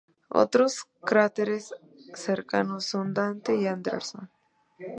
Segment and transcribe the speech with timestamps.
[0.33, 1.75] Otros cráteres
[2.15, 4.31] cercanos son Dante y Anderson.